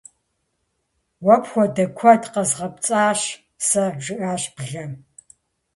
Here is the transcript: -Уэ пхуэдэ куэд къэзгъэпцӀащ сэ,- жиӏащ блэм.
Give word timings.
-Уэ 1.25 1.35
пхуэдэ 1.43 1.85
куэд 1.97 2.23
къэзгъэпцӀащ 2.33 3.21
сэ,- 3.67 3.83
жиӏащ 4.03 4.43
блэм. 4.55 4.91